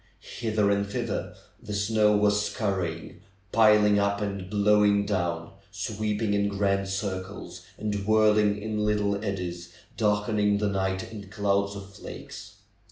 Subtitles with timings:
[0.39, 6.87] Hither and thither the snow was scurrying, piling up and blowing down, sweeping in grand
[6.89, 12.55] circles, and whirling in little eddies, darkening the night in clouds of flakes.